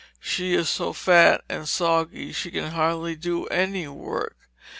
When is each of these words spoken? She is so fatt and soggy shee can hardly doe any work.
She 0.19 0.55
is 0.55 0.67
so 0.67 0.93
fatt 0.93 1.43
and 1.47 1.69
soggy 1.69 2.31
shee 2.33 2.49
can 2.49 2.71
hardly 2.71 3.15
doe 3.15 3.43
any 3.51 3.87
work. 3.87 4.35